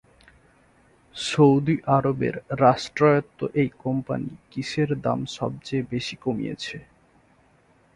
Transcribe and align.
Saudi 1.15 1.75
আরবের 1.97 2.35
রাষ্ট্রায়ত্ত 2.61 3.39
এই 3.53 3.69
কোম্পানি 3.83 4.31
কিসের 4.51 4.89
দাম 5.01 5.19
সবচেয়ে 5.37 5.83
বেশি 5.91 6.15
কমিয়েছে? 6.15 6.77